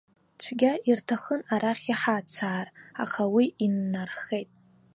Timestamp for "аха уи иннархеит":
3.03-4.49